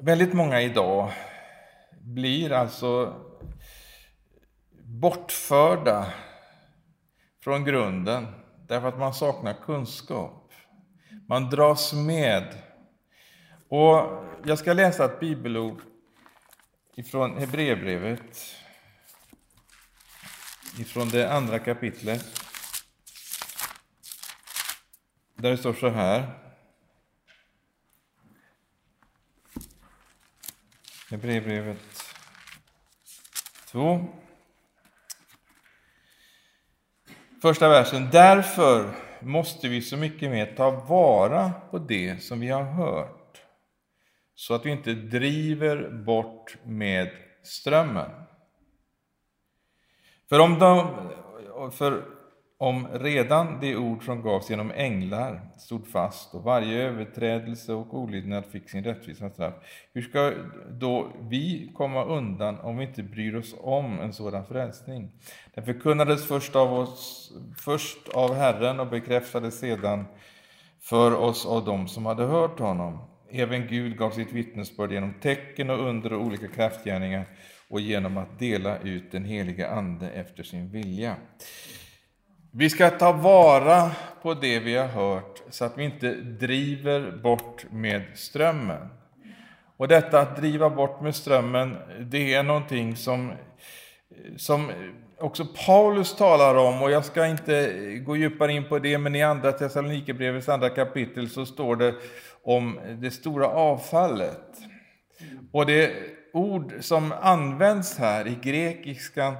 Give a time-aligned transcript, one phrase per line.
[0.00, 1.12] väldigt många idag
[2.00, 3.14] blir alltså
[4.82, 6.12] bortförda
[7.40, 8.26] från grunden
[8.68, 10.52] därför att man saknar kunskap.
[11.28, 12.62] Man dras med.
[13.68, 15.80] Och jag ska läsa ett bibelord
[16.94, 18.38] ifrån Hebreerbrevet,
[20.78, 22.24] ifrån det andra kapitlet.
[25.34, 26.45] Där det står så här.
[31.10, 31.78] Hebreerbrevet
[33.66, 34.04] 2.
[37.42, 38.08] Första versen.
[38.12, 43.42] Därför måste vi så mycket mer ta vara på det som vi har hört,
[44.34, 47.10] så att vi inte driver bort med
[47.42, 48.10] strömmen.
[50.28, 52.15] För om, de, för
[52.58, 58.44] om redan det ord som gavs genom änglar stod fast och varje överträdelse och olydnad
[58.46, 59.54] fick sin rättvisa straff,
[59.92, 60.32] hur ska
[60.70, 65.10] då vi komma undan om vi inte bryr oss om en sådan frälsning?
[65.54, 70.04] Den förkunnades först av, oss, först av Herren och bekräftades sedan
[70.80, 72.98] för oss av dem som hade hört honom.
[73.30, 77.26] Även Gud gav sitt vittnesbörd genom tecken och under och olika kraftgärningar
[77.68, 81.16] och genom att dela ut den heliga Ande efter sin vilja.
[82.58, 83.90] Vi ska ta vara
[84.22, 88.88] på det vi har hört så att vi inte driver bort med strömmen.
[89.76, 93.32] Och detta att driva bort med strömmen, det är någonting som,
[94.36, 94.72] som
[95.18, 97.72] också Paulus talar om, och jag ska inte
[98.06, 101.94] gå djupare in på det, men i andra Thessalonikerbrevets andra kapitel så står det
[102.42, 104.52] om det stora avfallet.
[105.52, 105.92] Och det
[106.32, 109.34] ord som används här i grekiskan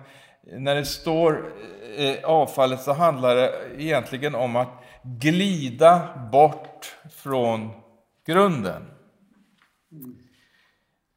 [0.47, 1.53] när det står
[1.97, 4.69] eh, avfallet så handlar det egentligen om att
[5.03, 7.71] glida bort från
[8.27, 8.83] grunden.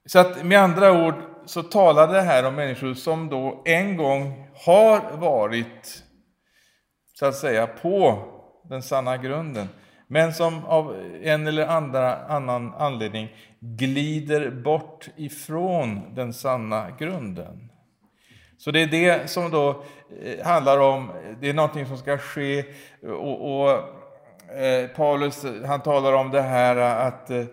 [0.06, 4.50] Så att med andra ord så talar det här om människor som då en gång
[4.66, 6.04] har varit
[7.14, 8.24] så att säga på
[8.64, 9.68] den sanna grunden
[10.12, 17.69] men som av en eller andra, annan anledning glider bort ifrån den sanna grunden.
[18.60, 19.84] Så det är det som då
[20.24, 21.12] eh, handlar om,
[21.42, 22.64] det är någonting som ska ske
[23.04, 23.70] och, och
[24.58, 27.46] eh, Paulus han talar om det här att eh,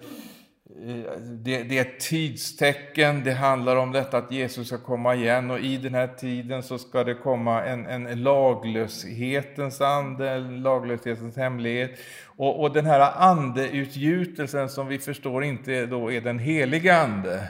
[1.20, 5.58] det, det, är ett tidstecken, det handlar om detta att Jesus ska komma igen och
[5.58, 11.90] i den här tiden så ska det komma en, en laglöshetens ande, en laglöshetens hemlighet.
[12.24, 17.48] Och, och den här andeutgjutelsen som vi förstår inte då är den heliga ande.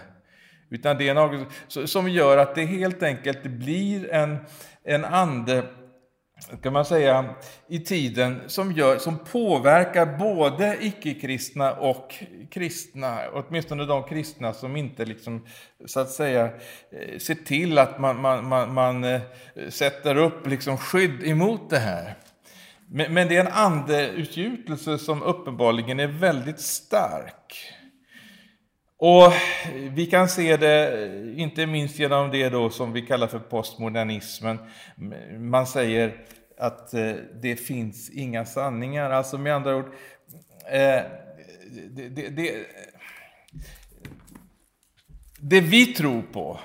[0.70, 4.38] Utan det är något som gör att det helt enkelt blir en,
[4.84, 5.62] en ande
[6.62, 7.34] kan man säga,
[7.68, 12.14] i tiden som, gör, som påverkar både icke-kristna och
[12.50, 15.46] kristna, åtminstone de kristna som inte liksom,
[15.86, 19.20] så att säga eh, ser till att man, man, man, man eh,
[19.68, 22.14] sätter upp liksom skydd emot det här.
[22.88, 27.75] Men, men det är en andeutgjutelse som uppenbarligen är väldigt stark.
[28.98, 29.32] Och
[29.90, 34.58] vi kan se det inte minst genom det då som vi kallar för postmodernismen.
[35.38, 36.14] Man säger
[36.58, 37.12] att eh,
[37.42, 39.10] det finns inga sanningar.
[39.10, 39.86] Alltså med andra ord,
[40.70, 41.02] eh,
[41.90, 42.66] det, det, det,
[45.38, 46.60] det vi tror på,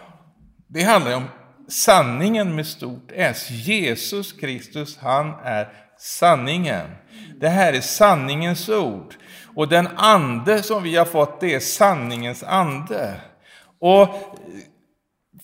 [0.68, 1.26] det handlar om
[1.68, 3.50] sanningen med stort S.
[3.50, 6.88] Jesus Kristus, han är sanningen.
[7.40, 9.16] Det här är sanningens ord.
[9.56, 13.16] Och den ande som vi har fått, det är sanningens ande.
[13.80, 14.08] Och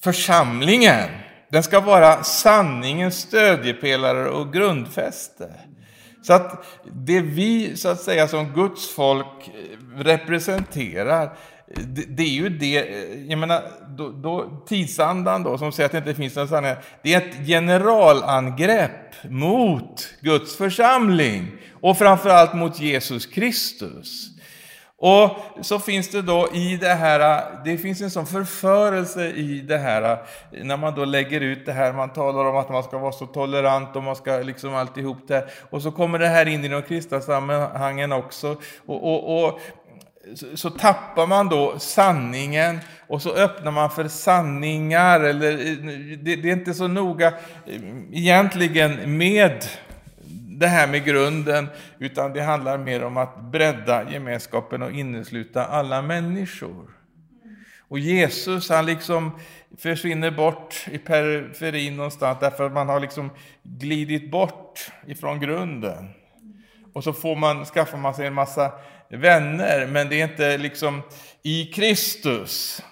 [0.01, 1.09] församlingen,
[1.51, 5.53] den ska vara sanningens stödjepelare och grundfäste.
[6.21, 9.51] Så att det vi så att säga som Guds folk
[9.95, 11.37] representerar,
[11.75, 13.61] det, det, är ju det, eh, jag menar,
[13.97, 17.47] då, då, tidsandan då, som säger att det inte finns någon sanning, det är ett
[17.47, 21.51] generalangrepp mot Guds församling
[21.81, 24.29] och framförallt mot Jesus Kristus.
[24.99, 29.77] Och så finns det då i det här, det finns en sån förförelse i det
[29.77, 30.17] här,
[30.63, 33.25] när man då lägger ut det här, man talar om att man ska vara så
[33.25, 35.49] tolerant och man ska liksom alltihop det här.
[35.69, 38.57] Och så kommer det här in i de kristna sammanhangen också.
[38.85, 39.59] Och, och, och
[40.55, 45.19] så tappar man då sanningen och så öppnar man för sanningar.
[45.19, 45.77] Eller, eh,
[46.17, 47.27] det, det är inte så noga
[47.65, 47.81] eh,
[48.11, 49.65] egentligen med
[50.59, 51.67] det här med grunden,
[51.99, 56.89] utan det handlar mer om att bredda gemenskapen och innesluta alla människor.
[57.87, 59.31] Och Jesus, han liksom
[59.77, 63.29] försvinner bort i periferin någonstans, därför att man har liksom
[63.63, 66.09] glidit bort ifrån grunden.
[66.93, 68.71] Och så får man, skaffar man sig en massa
[69.09, 71.01] vänner, men det är inte liksom
[71.43, 72.83] i Kristus.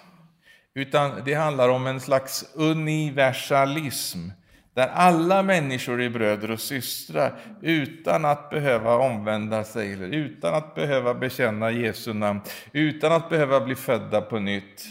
[0.74, 4.28] Utan det handlar om en slags universalism,
[4.74, 10.74] där alla människor är bröder och systrar utan att behöva omvända sig, eller utan att
[10.74, 12.40] behöva bekänna Jesu namn,
[12.72, 14.84] utan att behöva bli födda på nytt.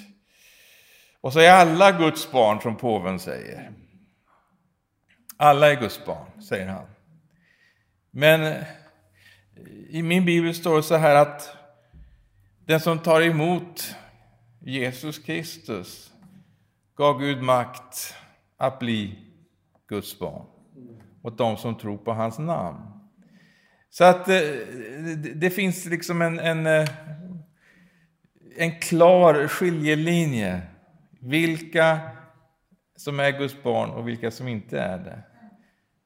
[1.21, 3.71] Och så är alla Guds barn, som påven säger.
[5.38, 6.86] Alla är Guds barn, säger han.
[8.12, 8.63] Men
[9.90, 11.58] i min bibel står det så här att
[12.66, 13.96] den som tar emot
[14.60, 16.12] Jesus Kristus
[16.98, 18.16] gav Gud makt
[18.58, 19.20] att bli
[19.88, 20.46] Guds barn
[21.24, 22.96] åt de som tror på hans namn.
[23.90, 24.42] Så att eh,
[25.36, 26.90] det finns liksom en, en, eh,
[28.58, 30.62] en klar skiljelinje.
[31.20, 32.00] Vilka
[32.96, 35.24] som är Guds barn och vilka som inte är det.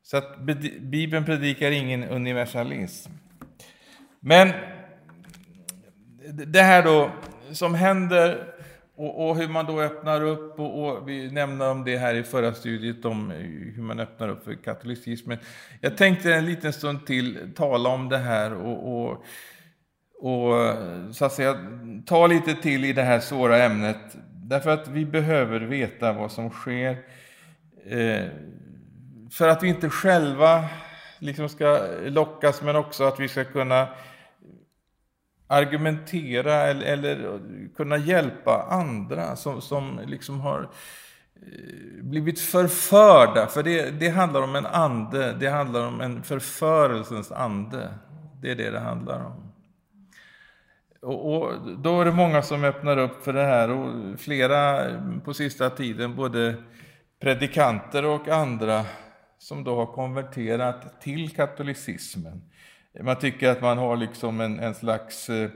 [0.04, 0.40] Så att
[0.82, 3.12] Bibeln predikar ingen universalism.
[4.20, 4.52] Men
[6.32, 7.12] det här då
[7.52, 8.54] som händer
[8.96, 12.24] och, och, hur man då öppnar upp, och, och, vi nämnde om det här i
[12.24, 13.32] förra studiet, om
[13.76, 15.38] hur man öppnar upp för katolicismen.
[15.82, 19.24] Jag tänkte en liten stund till tala om det här och, och,
[20.20, 20.76] och
[21.16, 21.58] så att säga,
[22.06, 24.18] ta lite till i det här svåra ämnet.
[24.34, 26.98] Därför att vi behöver veta vad som sker.
[27.86, 28.26] Eh,
[29.32, 30.66] för att vi inte själva
[31.20, 33.88] liksom ska lockas, men också att vi ska kunna
[35.48, 37.40] argumentera eller, eller
[37.76, 40.70] kunna hjälpa andra som, som liksom har
[41.36, 43.48] eh, blivit förförda.
[43.48, 47.90] För det, det handlar om en ande, det handlar om en förförelsens ande.
[48.42, 49.50] Det är det det handlar om.
[51.02, 54.86] Och, och, då är det många som öppnar upp för det här och flera
[55.26, 56.56] på sista tiden, både
[57.20, 58.86] predikanter och andra,
[59.40, 62.42] som då har konverterat till katolicismen.
[63.02, 65.30] Man tycker att man har liksom en, en slags...
[65.30, 65.50] Eh,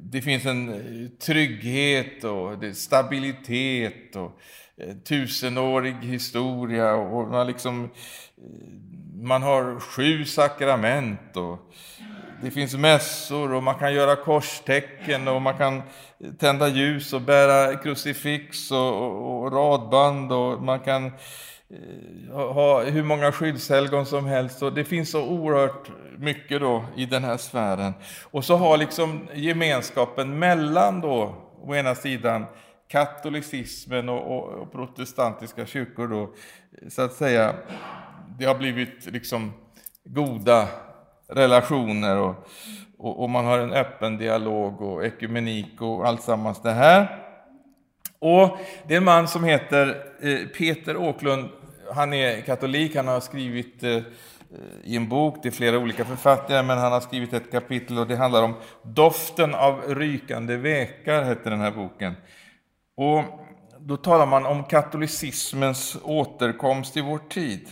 [0.00, 4.40] det finns en eh, trygghet och stabilitet och
[4.76, 7.84] eh, tusenårig historia och man liksom...
[7.84, 8.90] Eh,
[9.22, 11.72] man har sju sakrament och
[12.42, 15.82] det finns mässor och man kan göra korstecken och man kan
[16.38, 21.12] tända ljus och bära krucifix och, och, och radband och man kan
[21.72, 24.62] Eh, ha hur många skyddshelgon som helst.
[24.62, 27.92] Och det finns så oerhört mycket då i den här sfären.
[28.24, 32.46] Och så har liksom gemenskapen mellan då, å ena sidan
[32.88, 36.30] katolicismen och, och, och protestantiska kyrkor då,
[36.88, 37.54] så att säga,
[38.38, 39.52] det har blivit liksom
[40.04, 40.68] goda
[41.28, 42.48] relationer och,
[42.98, 47.26] och, och man har en öppen dialog och ekumenik och allt sammans det här.
[48.18, 51.48] Och det är en man som heter eh, Peter Åklund
[51.94, 54.02] han är katolik, han har skrivit eh,
[54.84, 58.06] i en bok, det är flera olika författare, men han har skrivit ett kapitel och
[58.06, 62.14] det handlar om Doften av rykande vekar, heter den här boken.
[62.96, 63.24] Och
[63.78, 67.68] då talar man om katolicismens återkomst i vår tid.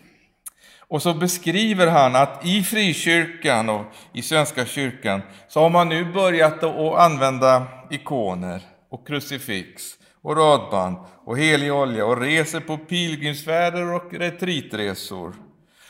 [0.80, 6.12] Och så beskriver han att i frikyrkan och i Svenska kyrkan så har man nu
[6.12, 9.97] börjat att använda ikoner och krucifix
[10.28, 15.34] och radband och helig olja och reser på pilgrimsfärder och retritresor.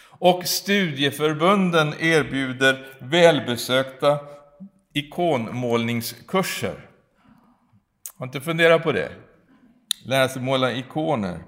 [0.09, 4.19] Och studieförbunden erbjuder välbesökta
[4.93, 6.89] ikonmålningskurser.
[8.17, 9.13] Har inte funderat på det?
[10.05, 11.39] Lära sig måla ikoner.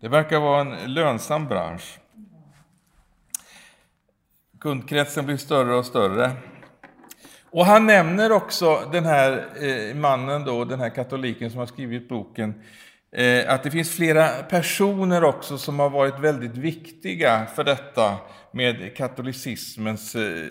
[0.00, 1.98] Det verkar vara en lönsam bransch.
[4.60, 6.32] Kundkretsen blir större och större.
[7.54, 12.08] Och han nämner också den här eh, mannen, då, den här katoliken som har skrivit
[12.08, 12.54] boken,
[13.12, 18.16] eh, att det finns flera personer också som har varit väldigt viktiga för detta
[18.50, 20.46] med katolicismens eh,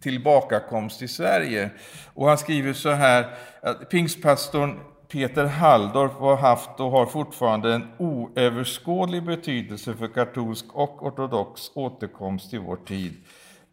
[0.00, 1.70] tillbakakomst i Sverige.
[2.14, 3.26] Och han skriver så här,
[3.62, 11.06] att pingstpastorn Peter Halldorf har haft och har fortfarande en oöverskådlig betydelse för katolsk och
[11.06, 13.14] ortodox återkomst i vår tid,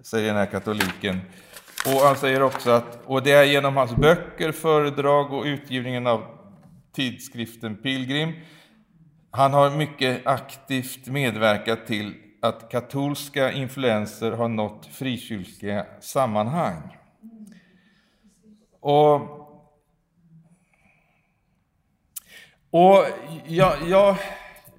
[0.03, 1.20] säger den här katoliken.
[1.86, 6.24] Och han säger också att och det är genom hans böcker, föredrag och utgivningen av
[6.92, 8.34] tidskriften Pilgrim
[9.36, 16.98] han har mycket aktivt medverkat till att katolska influenser har nått frikyrkliga sammanhang.
[18.80, 19.15] Och,
[22.70, 23.06] och
[23.46, 24.18] jag, jag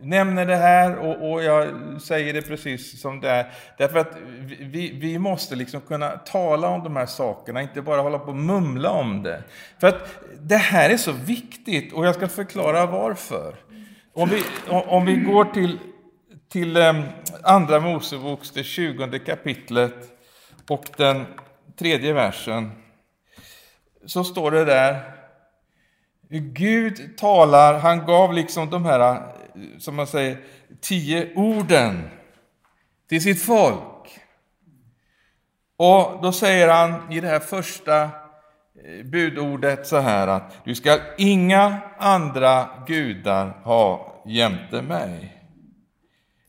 [0.00, 1.68] nämner det här och, och, jag
[2.02, 3.52] säger det precis som det är.
[3.78, 4.16] Därför att
[4.60, 8.36] vi, vi måste liksom kunna tala om de här sakerna, inte bara hålla på och
[8.36, 9.42] mumla om det.
[9.80, 13.54] För att det här är så viktigt och jag ska förklara varför.
[14.12, 15.78] Om vi, om vi går till,
[16.48, 17.02] till ehm,
[17.42, 19.94] Andra Moseboks, det tjugonde kapitlet
[20.68, 21.26] och den
[21.78, 22.72] tredje versen.
[24.06, 25.16] så står det där,
[26.30, 29.22] Gud talar, han gav liksom de här,
[29.78, 30.38] som man säger,
[30.80, 32.08] tio orden
[33.08, 34.18] till sitt folk.
[35.76, 38.10] Och då säger han i det här första eh,
[39.04, 45.42] budordet så här att du ska inga andra gudar ha jämte mig.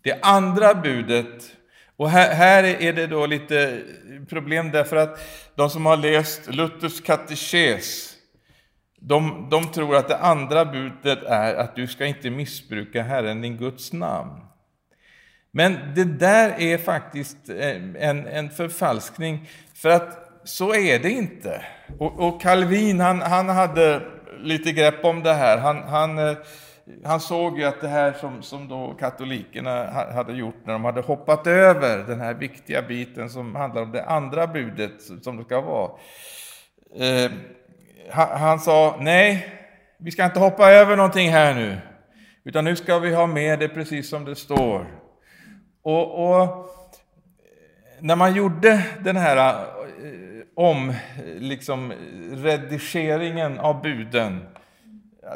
[0.02, 1.44] Det andra budet,
[1.96, 3.82] och här, här är det då lite
[4.30, 5.20] problem därför att
[5.56, 8.17] de som har läst Luthers katekes,
[9.08, 13.58] de, de tror att det andra budet är att du ska inte missbruka Herren din
[13.58, 14.32] Guds namn.
[15.52, 17.76] Men det där är faktiskt eh,
[18.10, 21.66] en, en förfalskning, för att så är det inte.
[22.00, 24.02] Och, och Calvin, han, han hade
[24.40, 25.58] lite grepp om det här.
[25.58, 26.38] Han, han, eh,
[27.04, 31.02] han såg ju att det här som, som då katolikerna hade gjort när de hade
[31.02, 35.62] hoppat över den här viktiga biten som handlar om det andra budet som det ska
[35.62, 35.92] vara.
[36.96, 37.32] Eh,
[38.12, 39.48] han, han sa, nej,
[39.98, 41.78] vi ska inte hoppa över någonting här nu,
[42.44, 44.88] utan nu ska vi ha med det precis som det står.
[45.82, 46.66] Och, och
[48.00, 49.64] när man gjorde den här eh,
[50.56, 50.94] om,
[51.38, 51.94] liksom,
[52.32, 54.46] redigeringen av buden,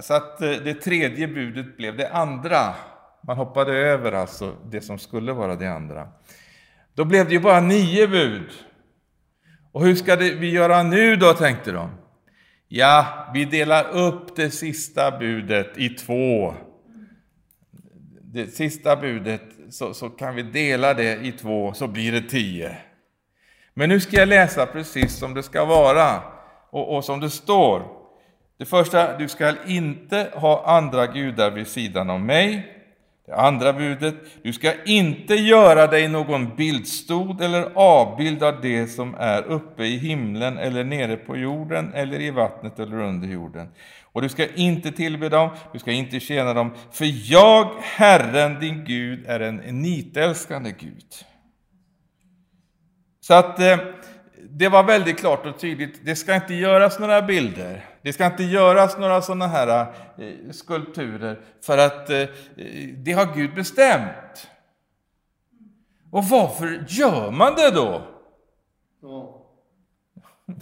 [0.02, 2.76] så att eh, det tredje budet blev det andra.
[3.28, 6.08] Man hoppade över alltså det som skulle vara det andra.
[6.94, 8.52] Då blev det ju bara nio bud.
[9.72, 11.90] Och hur ska det, vi göra nu då, tänkte de.
[12.74, 16.54] Ja, vi delar upp det sista budet i två.
[18.22, 22.78] Det sista budet så, så kan vi dela det i två, så blir det tio.
[23.74, 26.22] Men nu ska jag läsa precis som det ska vara
[26.70, 27.84] och, och som det står.
[28.58, 32.78] Det första, du ska inte ha andra gudar vid sidan om mig.
[33.26, 39.16] Det andra budet, du ska inte göra dig någon bildstod eller avbild av det som
[39.16, 43.68] är uppe i himlen eller nere på jorden eller i vattnet eller under jorden.
[44.04, 48.86] Och du ska inte tillbe dem, du ska inte tjäna dem, för jag, Herren din
[48.86, 51.06] Gud, är en nitälskande Gud.
[53.22, 53.78] Så att eh,
[54.54, 58.44] det var väldigt klart och tydligt, det ska inte göras några bilder, det ska inte
[58.44, 59.86] göras några sådana här
[60.18, 62.28] eh, skulpturer, för att eh,
[62.98, 64.48] det har Gud bestämt.
[66.12, 68.02] Och varför gör man det då?
[69.02, 69.38] Ja.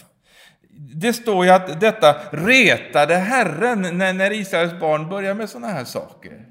[0.96, 5.84] Det står ju att detta retade Herren när, när Israels barn börjar med sådana här
[5.84, 6.46] saker.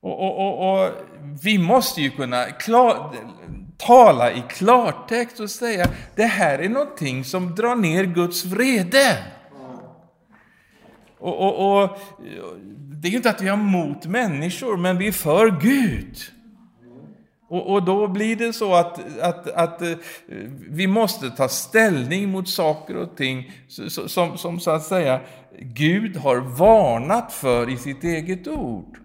[0.00, 0.90] Och, och, och, och,
[1.42, 3.14] vi måste ju kunna klar,
[3.86, 9.18] tala i klartext och säga det här är någonting som drar ner Guds vrede.
[11.18, 11.98] Och, och,
[12.76, 16.16] det är ju inte att vi har mot människor, men vi är för Gud.
[17.48, 19.96] Och, och, då blir det så att, att, att eh,
[20.70, 23.52] vi måste ta ställning mot saker och ting
[24.06, 25.20] som, som så att säga
[25.58, 28.99] Gud har varnat för i sitt eget ord.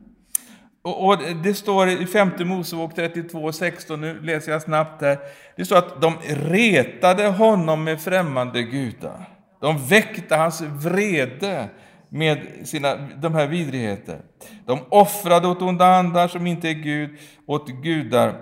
[0.86, 5.18] Och, och det står i femte Mosebok 32, 16, nu läser jag snabbt här.
[5.56, 9.30] Det står att de retade honom med främmande gudar.
[9.62, 11.70] De väckte hans vrede
[12.10, 14.20] med sina, de här vidrigheter.
[14.66, 17.10] De offrade åt onda andar som inte är Gud,
[17.48, 18.34] åt gudar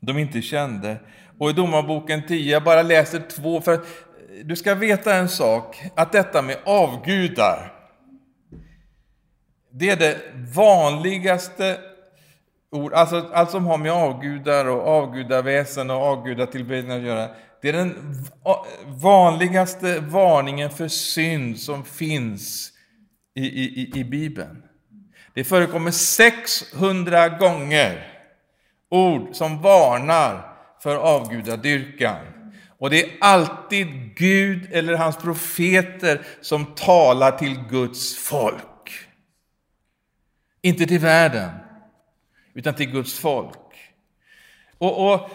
[0.00, 0.96] de inte kände.
[1.38, 3.80] Och i Domarboken 10, jag bara läser två, för
[4.44, 7.72] du ska veta en sak, att detta med avgudar,
[9.72, 10.20] det är det
[10.54, 11.78] vanligaste
[12.70, 17.28] ord, alltså allt som har med avgudar och avgudaväsen och avgudatillbedjan att göra.
[17.62, 18.24] Det är den
[18.86, 22.72] vanligaste varningen för synd som finns
[23.34, 24.62] i, i, i Bibeln.
[25.34, 28.08] Det förekommer 600 gånger
[28.90, 30.52] ord som varnar
[30.82, 32.16] för avgudadyrkan.
[32.78, 38.62] Och det är alltid Gud eller hans profeter som talar till Guds folk.
[40.62, 41.50] Inte till världen,
[42.54, 43.58] utan till Guds folk.
[44.78, 45.30] Och, och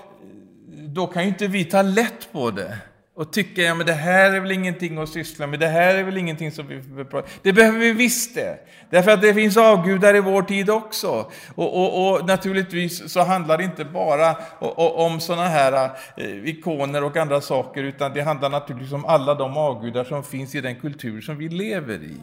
[0.68, 2.78] då kan ju inte vi ta lätt på det
[3.18, 6.04] och tycka ja, men det här är väl ingenting att syssla med, det här är
[6.04, 8.60] väl ingenting som vi behöver prata Det behöver vi visst det.
[8.90, 11.32] Därför att det finns avgudar i vår tid också.
[11.56, 14.36] Och, och, och naturligtvis så handlar det inte bara
[14.78, 19.58] om sådana här eh, ikoner och andra saker, utan det handlar naturligtvis om alla de
[19.58, 22.18] avgudar som finns i den kultur som vi lever i.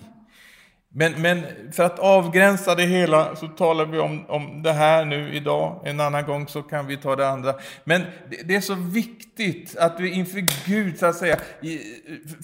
[0.96, 5.34] Men, men för att avgränsa det hela så talar vi om, om det här nu
[5.34, 5.82] idag.
[5.84, 7.54] En annan gång så kan vi ta det andra.
[7.84, 11.38] Men det, det är så viktigt att vi inför Gud, så att säga,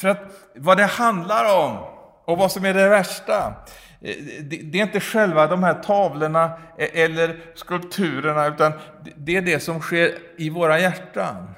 [0.01, 1.77] för att vad det handlar om
[2.25, 3.55] och vad som är det värsta,
[4.01, 8.73] eh, det är inte själva de här tavlorna e, eller skulpturerna, utan
[9.17, 11.55] det är det som sker i våra hjärtan.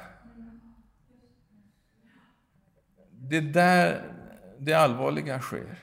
[3.33, 4.03] det är där
[4.59, 5.79] det allvarliga sker.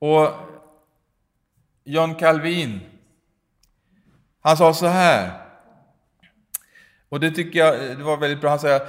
[0.00, 0.28] Och
[1.84, 2.80] John Calvin,
[4.40, 5.46] han sa så här,
[7.08, 8.88] och det tycker jag det var väldigt bra, han säger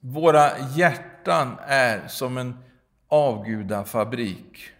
[0.00, 2.58] våra hjärtan är som en
[3.08, 4.70] avgudafabrik.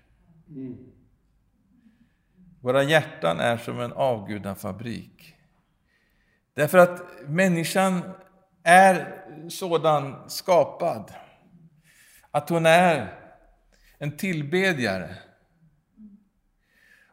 [2.61, 5.35] Våra hjärtan är som en avgudafabrik.
[6.55, 8.03] Därför att människan
[8.63, 11.13] är sådan skapad
[12.31, 13.15] att hon är
[13.99, 15.17] en tillbedjare.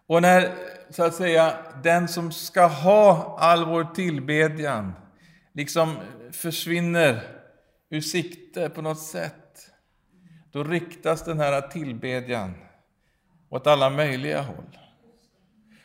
[0.08, 0.56] Och när,
[0.90, 4.94] så att säga, den som ska ha all vår tillbedjan
[5.54, 5.96] liksom
[6.32, 7.24] försvinner
[7.90, 9.72] ur sikte på något sätt,
[10.52, 12.54] då riktas den här tillbedjan
[13.50, 14.78] åt alla möjliga håll.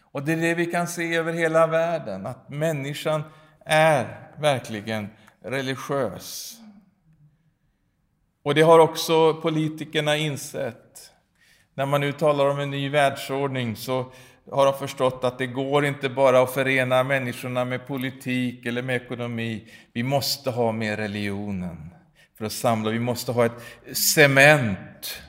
[0.01, 3.23] Och det är det vi kan se över hela världen, att människan
[3.65, 5.09] är verkligen
[5.41, 6.59] religiös.
[8.43, 11.12] Och det har också politikerna insett.
[11.75, 14.13] När man nu talar om en ny världsordning så
[14.51, 18.97] har de förstått att det går inte bara att förena människorna med politik eller med
[18.97, 19.69] ekonomi.
[19.93, 21.91] Vi måste ha med religionen
[22.39, 22.91] för att samla.
[22.91, 23.63] Vi måste ha ett
[23.97, 25.23] cement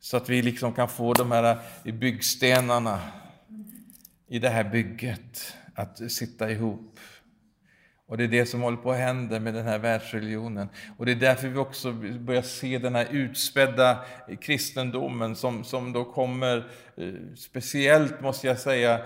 [0.00, 3.00] så att vi liksom kan få de här byggstenarna
[4.28, 6.98] i det här bygget att sitta ihop.
[8.06, 10.68] Och det är det som håller på att hända med den här världsreligionen.
[10.96, 13.98] Och det är därför vi också börjar se den här utspädda
[14.40, 16.56] kristendomen som, som då kommer,
[16.96, 19.00] eh, speciellt måste jag säga,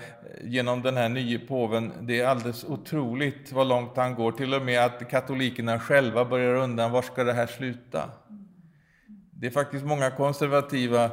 [0.44, 1.92] genom den här nye påven.
[2.00, 6.54] Det är alldeles otroligt vad långt han går, till och med att katolikerna själva börjar
[6.54, 8.10] undra var ska det här sluta?
[9.30, 11.04] Det är faktiskt många konservativa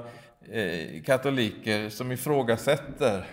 [0.51, 3.25] eh, katoliker som ifrågasätter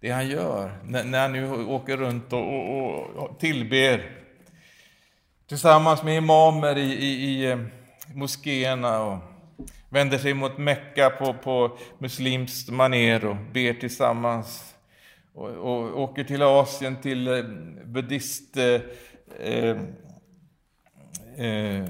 [0.00, 4.10] det han gör när, när han nu åker runt och, och, och tillber
[5.46, 7.58] tillsammans med imamer i, i, i eh,
[8.14, 9.18] moskéerna och
[9.88, 14.74] vänder sig mot Mecka på, på muslimskt maner och ber tillsammans.
[15.34, 17.42] Och, och åker till Asien till eh,
[17.84, 18.56] buddhist...
[18.56, 18.80] Eh,
[19.38, 19.76] eh,
[21.36, 21.84] eh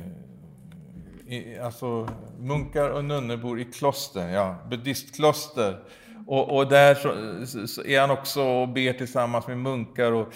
[1.62, 5.79] alltså munkar och nunnor bor i kloster, ja, buddhistkloster
[6.29, 10.33] och, och där så, så, är han också och ber tillsammans med munkar och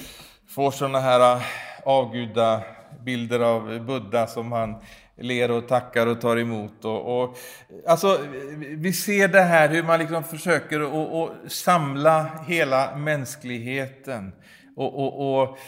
[0.48, 1.42] får sådana här äh,
[1.84, 2.62] avgudabilder avguda
[3.04, 4.74] bilder av Buddha som han
[5.16, 6.84] ler och tackar och tar emot.
[6.84, 7.38] Och, och,
[7.86, 8.18] alltså,
[8.58, 14.32] vi ser det här hur man liksom försöker att samla hela mänskligheten
[14.76, 15.58] och, och, och,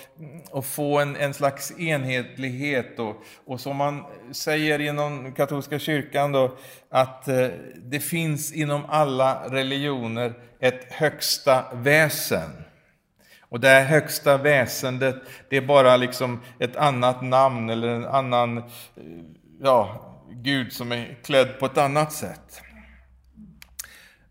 [0.51, 2.99] och få en, en slags enhetlighet.
[2.99, 6.57] Och, och som man säger inom katolska kyrkan då,
[6.91, 12.51] att eh, det finns inom alla religioner ett högsta väsen.
[13.41, 15.17] Och det här högsta väsendet,
[15.51, 18.65] det är bara liksom ett annat namn eller en annan eh,
[19.63, 22.63] ja, Gud som är klädd på ett annat sätt.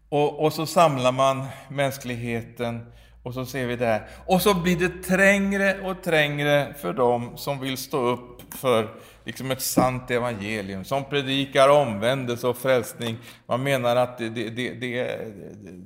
[0.09, 4.07] Och, och så samlar man mänskligheten och så ser vi det här.
[4.25, 8.87] Och så blir det trängre och trängre för dem som vill stå upp för
[9.25, 13.17] liksom ett sant evangelium, som predikar omvändelse och frälsning.
[13.45, 15.17] Man menar att det, det, det, det,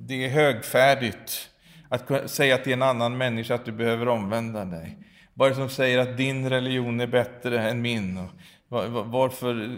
[0.07, 1.49] det är högfärdigt
[1.89, 4.97] att säga till en annan människa att du behöver omvända dig.
[5.33, 8.27] Vad är det som säger att din religion är bättre än min?
[8.69, 9.77] Varför,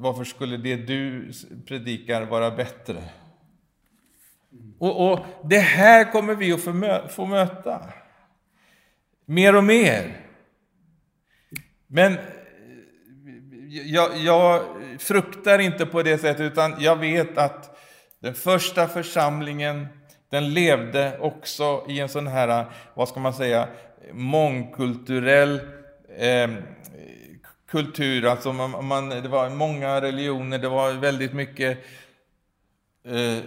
[0.00, 1.32] varför skulle det du
[1.66, 2.96] predikar vara bättre?
[4.78, 7.80] Och, och det här kommer vi att få, mö få möta.
[9.26, 10.16] Mer och mer.
[11.86, 12.16] Men
[13.68, 14.62] jag, jag,
[14.98, 17.78] fruktar inte på det sättet, utan jag vet att
[18.20, 19.86] den första församlingen,
[20.30, 23.68] den levde också i en sån här, vad ska man säga,
[24.12, 25.60] mångkulturell
[26.18, 26.50] eh,
[27.68, 28.24] kultur.
[28.24, 31.78] Alltså man, man, det var många religioner, det var väldigt mycket
[33.04, 33.38] eh,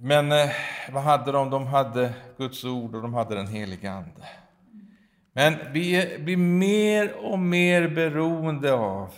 [0.00, 0.50] men eh,
[0.92, 1.50] vad hade de?
[1.50, 4.28] De hade Guds ord och de hade den heliga Ande.
[5.32, 9.12] Men vi eh, blir mer och mer beroende av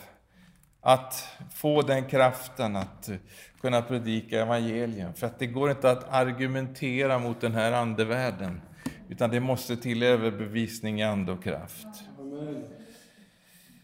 [0.81, 3.15] att få den kraften att eh,
[3.61, 5.13] kunna predika evangelium.
[5.13, 8.61] För att det går inte att argumentera mot den här andevärlden,
[9.09, 11.87] utan det måste till överbevisning i ande och kraft.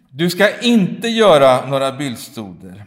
[0.10, 2.86] Du ska inte göra några bildstoder.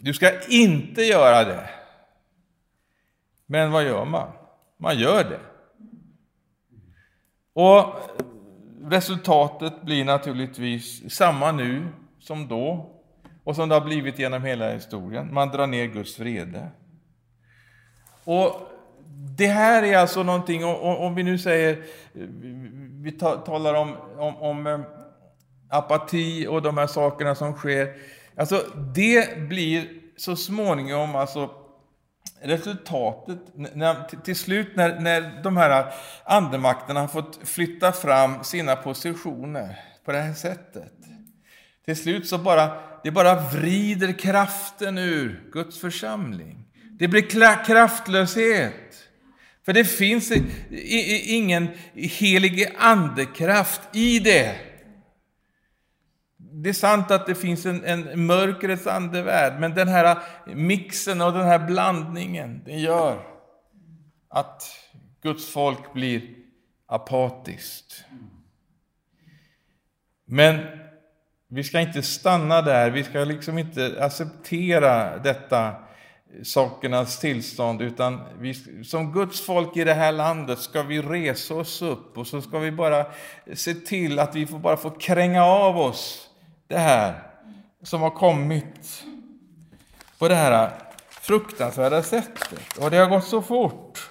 [0.00, 1.70] Du ska inte göra det.
[3.46, 4.32] Men vad gör man?
[4.76, 5.40] Man gör det.
[7.52, 7.84] Och
[8.82, 11.86] resultatet blir naturligtvis samma nu
[12.18, 12.92] som då
[13.44, 15.34] och som det har blivit genom hela historien.
[15.34, 16.68] Man drar ner Guds vrede.
[18.24, 18.68] Och
[19.38, 21.84] det här är alltså någonting, om vi nu säger,
[23.02, 23.12] vi
[23.44, 24.80] talar om, om, om eh,
[25.68, 27.94] apati och de här sakerna som sker,
[28.36, 31.50] Alltså, det blir så småningom alltså
[32.46, 35.92] resultatet, när, till slut när, när de här
[36.24, 40.92] andemakterna har fått flytta fram sina positioner på det här sättet.
[41.84, 42.70] Till slut så bara,
[43.02, 46.64] det bara vrider kraften ur Guds församling.
[46.98, 47.22] Det blir
[47.64, 48.72] kraftlöshet.
[49.64, 50.32] För det finns
[51.26, 54.56] ingen helig andekraft i det.
[56.58, 61.32] Det är sant att det finns en, en mörkrets andevärld, men den här mixen och
[61.32, 63.26] den här blandningen, den gör
[64.28, 64.62] att
[65.22, 66.22] Guds folk blir
[66.86, 68.04] apatiskt.
[70.24, 70.60] Men
[71.48, 75.74] vi ska inte stanna där, vi ska liksom inte acceptera detta
[76.42, 81.82] sakernas tillstånd, utan vi, som Guds folk i det här landet ska vi resa oss
[81.82, 83.06] upp och så ska vi bara
[83.54, 86.25] se till att vi får bara få kränga av oss
[86.66, 87.22] det här
[87.82, 89.04] som har kommit
[90.18, 90.70] på det här
[91.08, 92.78] fruktansvärda sättet.
[92.80, 94.10] Och det har gått så fort.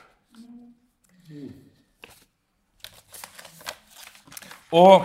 [4.69, 5.03] Och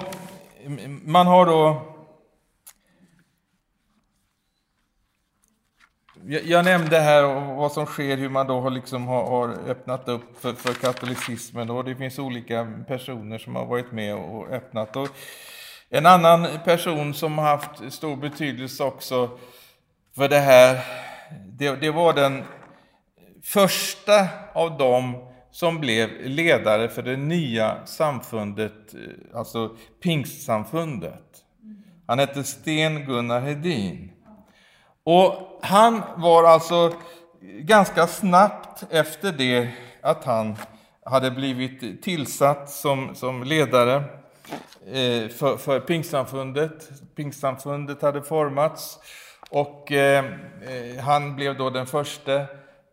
[1.05, 1.91] man har då
[6.45, 7.23] Jag nämnde här
[7.55, 11.71] vad som sker, hur man då liksom har, öppnat upp för, för katolicismen.
[11.71, 14.97] Och det finns olika personer som har varit med och öppnat.
[14.97, 15.09] Och
[15.91, 19.39] en annan person som har haft stor betydelse också
[20.17, 20.85] för det här,
[21.47, 22.45] det, det var den
[23.45, 31.25] första av dem som blev ledare för det nya samfundet, eh, alltså pingstsamfundet.
[32.07, 34.13] Han hette Sten Gunnar Hedin.
[35.05, 36.93] Och han var alltså
[37.43, 39.69] ganska snabbt efter det
[40.03, 40.57] att han
[41.05, 44.20] hade blivit tillsatt som, som ledare
[44.87, 46.91] eh, för, för pingstsamfundet.
[47.17, 48.99] Pingstsamfundet hade formats
[49.51, 52.47] och eh, eh han blev då den första.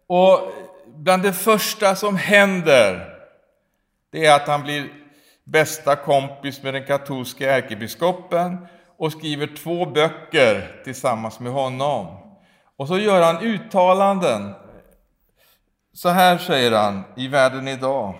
[0.08, 0.40] Och
[0.96, 3.14] bland det första som händer,
[4.12, 4.90] det är att han blir
[5.44, 8.68] bästa kompis med den katolska ärkebiskopen
[8.98, 12.08] och skriver två böcker tillsammans med honom.
[12.78, 14.54] Och så gör han uttalanden.
[15.94, 18.16] Så här säger han i Världen idag.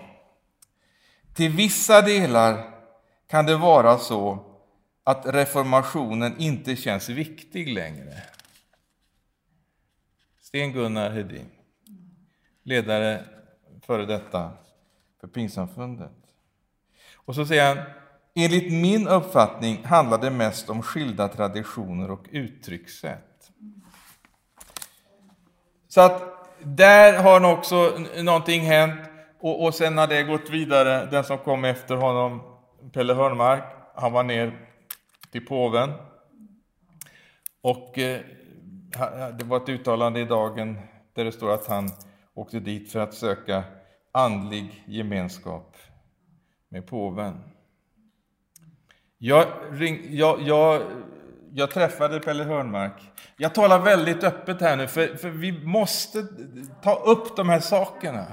[1.34, 2.77] Till vissa delar
[3.28, 4.44] kan det vara så
[5.04, 8.22] att reformationen inte känns viktig längre.
[10.40, 11.50] Sten-Gunnar Hedin,
[12.62, 13.24] ledare
[13.86, 14.50] före detta
[15.20, 16.12] för Pingsamfundet.
[17.14, 17.84] Och så säger han,
[18.34, 23.50] enligt min uppfattning handlar det mest om skilda traditioner och uttryckssätt.
[25.88, 26.22] Så att
[26.62, 29.00] där har också någonting hänt
[29.40, 31.06] och, och sen har det gått vidare.
[31.10, 32.57] Den som kom efter honom,
[32.92, 33.64] Pelle Hörnmark,
[33.94, 34.68] han var ner
[35.30, 35.92] till påven.
[37.60, 38.20] Och eh,
[39.38, 40.78] det var ett uttalande i dagen
[41.14, 41.90] där det står att han
[42.34, 43.64] åkte dit för att söka
[44.12, 45.76] andlig gemenskap
[46.68, 47.40] med påven.
[49.18, 50.82] Jag, ring, jag, jag
[51.54, 53.10] jag träffade Pelle Hörnmark.
[53.36, 56.26] Jag talar väldigt öppet här nu, för, för vi måste
[56.82, 58.26] ta upp de här sakerna.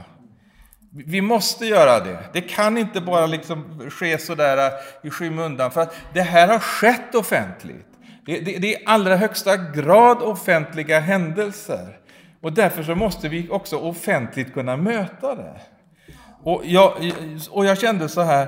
[0.97, 2.19] Vi måste göra det.
[2.34, 6.60] Det kan inte bara liksom ske sådär äh, i skymundan, för att det här har
[6.60, 7.88] skett offentligt.
[8.25, 11.97] Det, det, det är i allra högsta grad offentliga händelser.
[12.41, 15.62] Och därför så måste vi också offentligt kunna möta det.
[16.43, 16.93] Och jag,
[17.49, 18.47] och jag kände så här,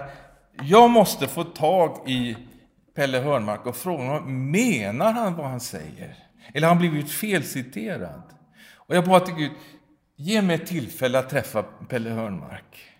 [0.61, 2.37] jag måste få tag i
[2.95, 6.15] Pelle Hörnmark och fråga honom, menar han vad han säger?
[6.53, 8.23] Eller har han blivit felciterad?
[8.75, 9.51] Och jag bad till Gud,
[10.17, 12.93] ge mig ett tillfälle att träffa Pelle Hörnmark.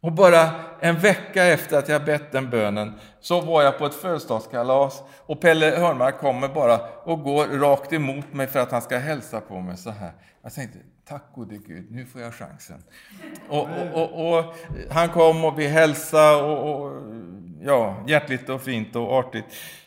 [0.00, 3.94] Och bara en vecka efter att jag bett den bönen så var jag på ett
[3.94, 8.98] födelsedagskalas och Pelle Hörnmark kommer bara och går rakt emot mig för att han ska
[8.98, 10.12] hälsa på mig så här.
[10.42, 12.82] Jag tänkte, tack gode Gud, nu får jag chansen.
[13.48, 14.54] Och, och, och, och
[14.90, 17.02] han kom och vi hälsade och, och
[17.60, 19.44] ja, hjärtligt och fint och artigt.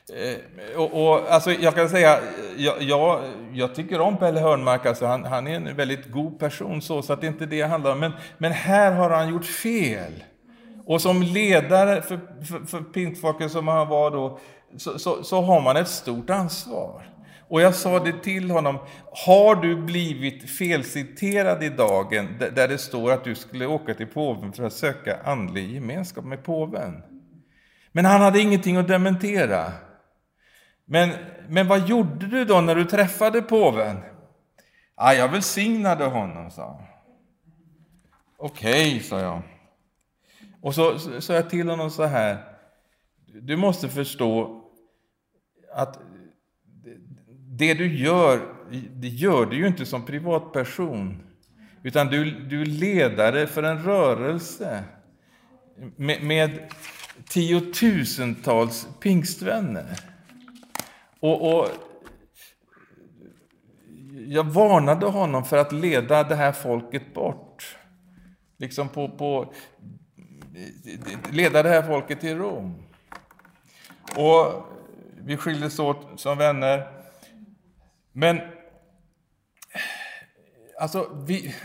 [0.10, 2.20] Eh, och, och, alltså, jag kan säga,
[2.58, 3.22] jag, jag,
[3.54, 7.14] jag tycker om Pelle Hörnmark, alltså, han, han, är en väldigt god person, så, så
[7.14, 8.00] att det är inte det det handlar om.
[8.00, 10.24] Men, men här har han gjort fel.
[10.86, 14.40] Och som ledare för, för, för pingstfolket som han var då,
[14.78, 17.15] så, så, så har man ett stort ansvar.
[17.48, 18.78] Och jag sa det till honom,
[19.26, 24.54] har du blivit felciterad i dagen där det står att du skulle åka till påven
[24.54, 27.04] för att söka andlig gemenskap med påven?
[27.92, 29.72] Men han hade ingenting att dementera.
[30.86, 31.10] Men,
[31.50, 33.98] men vad gjorde du då när du träffade påven?
[34.96, 36.84] Ah, jag välsignade honom, sa han.
[38.38, 39.42] Okej, okay, sa jag.
[40.62, 42.38] Och så sa jag till honom så här.
[43.26, 44.62] Du måste förstå
[45.74, 46.00] att
[47.58, 48.42] det du gör,
[48.94, 51.22] det gör du ju inte som privatperson.
[51.84, 54.84] Utan du, du är ledare för en rörelse
[55.96, 56.60] med, med
[57.30, 60.00] tiotusentals pingstvänner.
[61.20, 61.68] Och, och,
[64.28, 67.78] jag varnade honom för att leda det här folket bort.
[68.58, 69.54] Liksom på, på
[71.32, 72.84] leda det här folket till Rom.
[74.16, 74.66] Och
[75.16, 76.95] vi skildes åt som vänner.
[78.18, 78.40] Men
[80.80, 81.56] alltså, vi,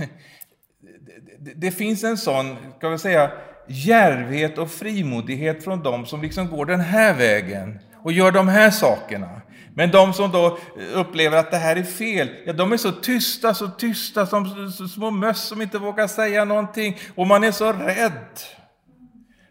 [1.39, 3.31] det, det finns en sån, ska vi säga,
[3.69, 8.71] järvhet och frimodighet från dem som liksom går den här vägen och gör de här
[8.71, 9.41] sakerna.
[9.75, 10.59] Men de som då
[10.95, 15.11] upplever att det här är fel, ja, de är så tysta, så tysta som små
[15.11, 16.99] möss som inte vågar säga någonting.
[17.15, 18.41] Och man är så rädd.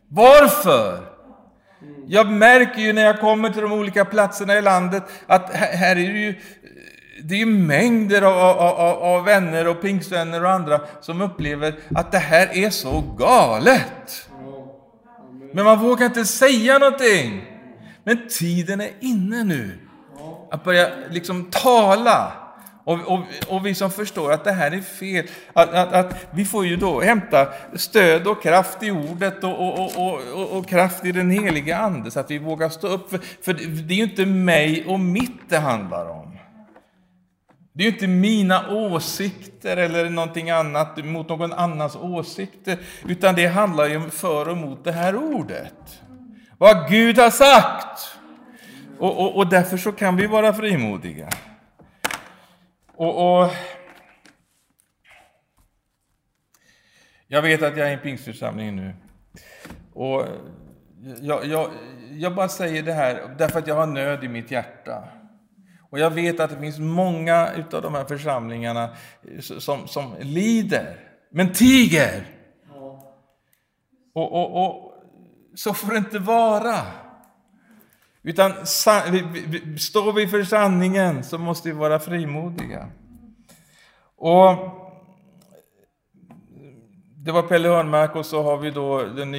[0.07, 1.18] Varför?
[2.07, 6.13] Jag märker ju när jag kommer till de olika platserna i landet att här är
[6.13, 6.35] det ju
[7.23, 12.17] det är mängder av, av, av, vänner och pingstvänner och andra som upplever att det
[12.17, 14.29] här är så galet.
[15.53, 17.45] Men man vågar inte säga någonting.
[18.03, 19.79] Men tiden är inne nu
[20.51, 22.31] att börja liksom tala.
[22.89, 26.45] Och, och, och, vi som förstår att det här är fel, att, att, att, vi
[26.45, 31.31] får ju då hämta stöd och kraft i ordet och, och, och, kraft i den
[31.31, 33.09] heliga Ande, så att vi vågar stå upp.
[33.09, 36.37] För, för det är ju inte mig och mitt det handlar om.
[37.73, 43.47] Det är ju inte mina åsikter eller någonting annat mot någon annans åsikter, utan det
[43.47, 46.01] handlar ju för och mot det här ordet.
[46.57, 48.17] Vad Gud har sagt!
[48.99, 51.29] Och, och, och därför så kan vi vara frimodiga.
[52.99, 53.49] Och, och,
[57.27, 58.93] jag vet att jag är i en pingstförsamling nu.
[59.93, 60.25] Och
[61.21, 61.71] jag, jag,
[62.11, 65.03] jag bara säger det här därför att jag har nöd i mitt hjärta.
[65.89, 68.95] Och jag vet att det finns många av de här församlingarna
[69.39, 70.99] som, som lider,
[71.31, 72.25] men tiger.
[74.13, 74.93] Och, och, och
[75.55, 76.81] så får det inte vara.
[78.23, 78.65] Utan
[79.77, 82.87] står vi för sanningen så måste vi vara frimodiga.
[84.15, 84.55] Och
[87.15, 89.31] det var Pelle Hörnmark och så har vi då den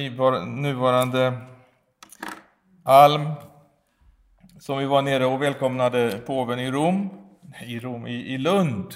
[0.61, 1.37] nuvarande
[2.83, 3.29] Alm
[4.59, 7.09] som vi var nere och välkomnade påven i Rom,
[7.65, 8.93] i, Rom, i, i Lund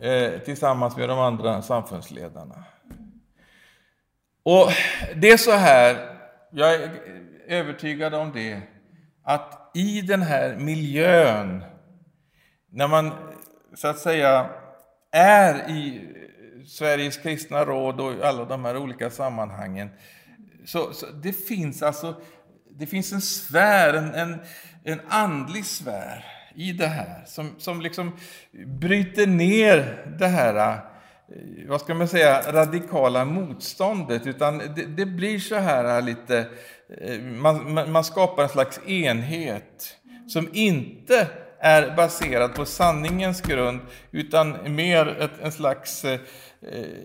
[0.00, 2.64] eh, tillsammans med de andra samfundsledarna.
[4.42, 4.72] Och
[5.14, 6.16] det är så här,
[6.50, 6.90] jag
[7.52, 8.62] övertygade om det,
[9.22, 11.64] att i den här miljön,
[12.70, 13.12] när man
[13.74, 14.50] så att säga
[15.12, 16.08] är i
[16.66, 19.90] Sveriges kristna råd och alla de här olika sammanhangen,
[20.64, 22.20] så, så det finns alltså
[22.78, 24.38] det finns en sfär, en, en,
[24.84, 28.16] en andlig sfär i det här som, som liksom
[28.66, 30.80] bryter ner det här
[31.32, 36.46] Eh, vad ska man säga, radikala motståndet, utan det, det blir så här eh, lite,
[37.00, 39.96] eh, man, man skapar en slags enhet
[40.28, 41.28] som inte
[41.60, 46.20] är baserad på sanningens grund, utan mer ett, en slags eh,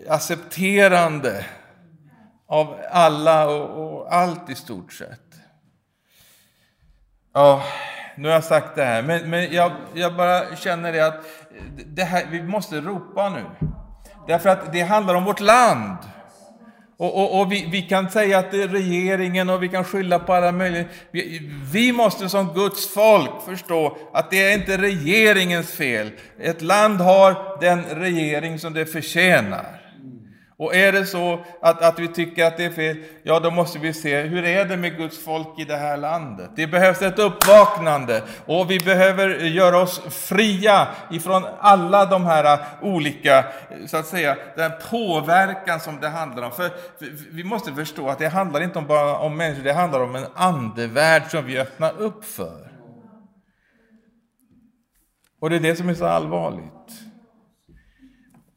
[0.08, 1.46] accepterande
[2.46, 5.20] av alla och, och allt i stort sett.
[7.34, 7.62] Ja,
[8.16, 11.24] nu har jag sagt det här, men, men jag, jag bara känner det att
[11.86, 13.68] det här, vi måste ropa nu.
[14.28, 15.96] Därför att det handlar om vårt land.
[16.96, 20.18] Och, och, och vi, vi, kan säga att det är regeringen och vi kan skylla
[20.18, 20.84] på alla möjliga...
[21.10, 26.10] Vi, vi måste som Guds folk förstå att det är inte regeringens fel.
[26.40, 29.87] Ett land har den regering som det förtjänar.
[30.58, 33.78] Och är det så att, att vi tycker att det är fel, ja då måste
[33.78, 36.50] vi se, hur är det med Guds folk i det här landet?
[36.54, 43.44] Det behövs ett uppvaknande och vi behöver göra oss fria ifrån alla de här olika,
[43.86, 46.52] så att säga, den påverkan som det handlar om.
[46.52, 46.70] För
[47.30, 51.22] vi måste förstå att det handlar inte bara om människor, det handlar om en andevärld
[51.30, 52.70] som vi öppnar upp för.
[55.40, 57.02] Och det är det som är så allvarligt.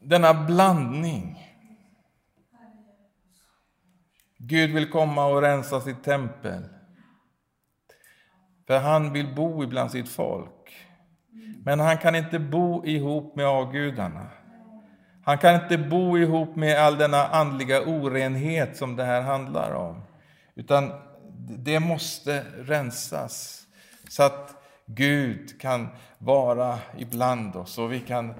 [0.00, 1.41] Denna blandning
[4.52, 6.62] Gud vill komma och rensa sitt tempel.
[8.66, 10.76] För han vill bo ibland sitt folk.
[11.64, 14.26] Men han kan inte bo ihop med avgudarna.
[15.24, 20.02] Han kan inte bo ihop med all denna andliga orenhet som det här handlar om.
[20.54, 20.92] Utan
[21.58, 23.62] det måste rensas
[24.08, 25.88] så att Gud kan
[26.18, 28.34] vara ibland oss och vi kan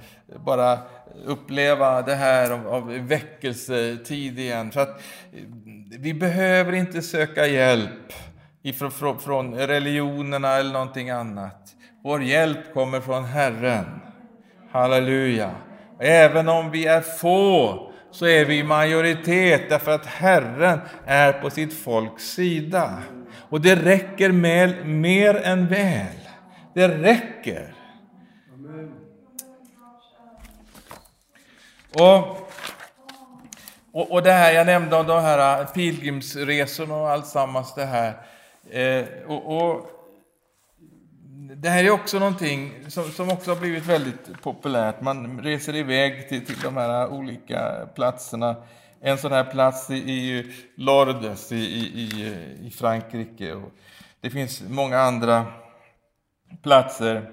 [0.45, 0.79] bara
[1.25, 4.71] uppleva det här av, väckelsetid igen.
[4.71, 5.03] För att
[5.99, 8.13] vi behöver inte söka hjälp
[8.63, 11.75] ifrån, från religionerna eller någonting annat.
[12.05, 14.01] Vår hjälp kommer från Herren.
[14.71, 15.51] Halleluja.
[16.01, 21.51] Även om vi är få så är vi i majoritet därför att Herren är på
[21.51, 22.99] sitt folks sida.
[23.49, 26.29] Och det räcker med, mer än väl.
[26.75, 27.75] Det räcker.
[31.95, 32.42] Och,
[33.93, 38.15] och, och det här jag nämnde om de här äh, pilgrimsresorna och alltsammans det här.
[38.71, 39.87] Eh, och, och,
[41.57, 45.01] det här är också någonting som, som också har blivit väldigt populärt.
[45.01, 48.57] Man reser iväg till, till de här äh, olika platserna.
[49.01, 52.35] En sån här plats är ju Lourdes i, i,
[52.67, 53.53] i Frankrike.
[53.53, 53.73] Och
[54.21, 55.47] det finns många andra
[56.63, 57.33] platser.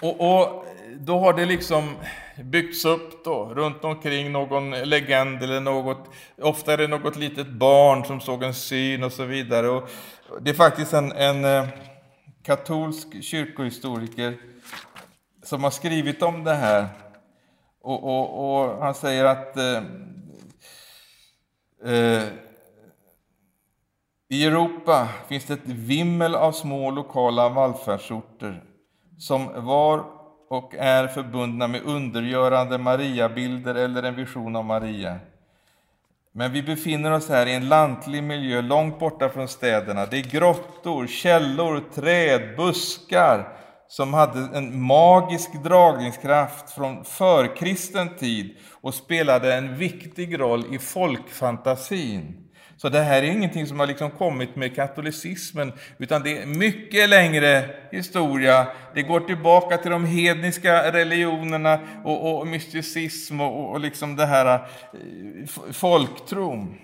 [0.00, 0.64] Och, och,
[1.00, 1.96] då har det liksom
[2.44, 6.08] byggts upp då, runt omkring någon legend eller något.
[6.42, 9.68] Ofta är det något litet barn som såg en syn och så vidare.
[9.68, 9.88] Och
[10.40, 11.68] det är faktiskt en, en eh,
[12.42, 14.36] katolsk kyrkohistoriker
[15.44, 16.86] som har skrivit om det här.
[17.82, 19.82] Och, och, och han säger att eh,
[21.94, 22.22] eh,
[24.28, 28.64] i Europa finns det ett vimmel av små lokala vallfärdsorter
[29.18, 30.17] som var
[30.48, 35.18] och är förbundna med undergörande Mariabilder eller en vision av Maria.
[36.32, 40.06] Men vi befinner oss här i en lantlig miljö långt borta från städerna.
[40.06, 43.48] Det är grottor, källor, träd, buskar
[43.88, 52.47] som hade en magisk dragningskraft från förkristen tid och spelade en viktig roll i folkfantasin.
[52.80, 57.08] Så det här är ingenting som har liksom kommit med katolicismen, utan det är mycket
[57.08, 58.66] längre historia.
[58.94, 64.54] Det går tillbaka till de hedniska religionerna och, och mysticism och, och liksom det här
[64.54, 64.60] eh,
[65.72, 66.78] folktron.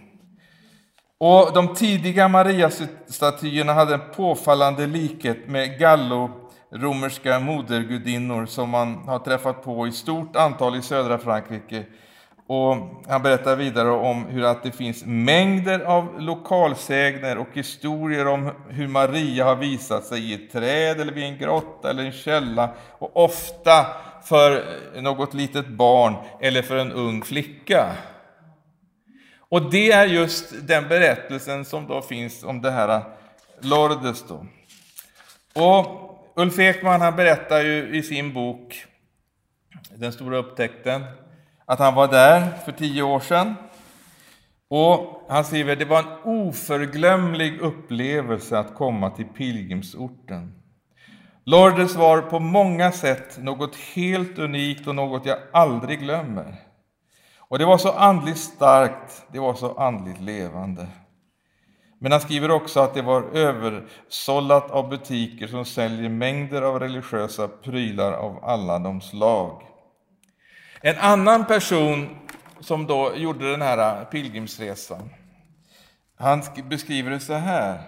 [1.18, 9.62] Och de tidiga Mariastatyerna hade en påfallande likhet med gallo-romerska modergudinnor som man har träffat
[9.62, 11.84] på i stort antal i södra Frankrike
[12.46, 12.76] och
[13.08, 18.88] han berättar vidare om hur att det finns mängder av lokalsägner och historier om hur
[18.88, 23.16] Maria har visat sig i ett träd eller vid en grotta eller en källa och
[23.24, 23.86] ofta
[24.24, 24.64] för
[25.00, 27.96] något litet barn eller för en ung flicka.
[29.38, 33.02] Och det är just den berättelsen som då finns om det här
[33.60, 34.24] Lordes.
[34.28, 34.46] Då.
[35.62, 38.86] Och Ulf Ekman han berättar ju i sin bok
[39.94, 41.04] Den stora upptäckten
[41.66, 43.54] att han var där för tio år sedan.
[44.68, 50.54] Och han skriver att det var en oförglömlig upplevelse att komma till pilgrimsorten.
[51.44, 56.56] Lourdes var på många sätt något helt unikt och något jag aldrig glömmer.
[57.38, 60.86] Och det var så andligt starkt, det var så andligt levande.
[61.98, 67.48] Men han skriver också att det var översållat av butiker som säljer mängder av religiösa
[67.48, 69.62] prylar av alla de slag.
[70.86, 72.16] En annan person
[72.60, 75.10] som då gjorde den här äh, pilgrimsresan,
[76.18, 77.78] han beskriver det så här.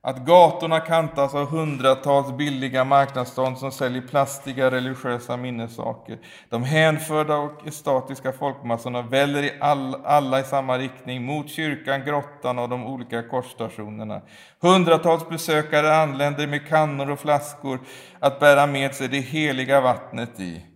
[0.00, 6.18] Att gatorna kantas av hundratals billiga marknadsstånd som säljer plastiga religiösa minnessaker.
[6.48, 12.58] De hänförda och estatiska folkmassorna väller i all, alla i samma riktning mot kyrkan, grottan
[12.58, 14.20] och de olika korsstationerna.
[14.60, 17.80] Hundratals besökare anländer med kannor och flaskor
[18.20, 20.71] att bära med sig det heliga vattnet i.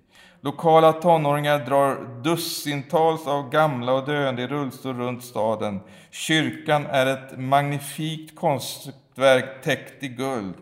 [0.46, 5.80] Lokala tonåringar drar dussintals av gamla och döende i rullstol runt staden.
[6.10, 10.54] Kyrkan är ett magnifikt konstverk täckt i guld.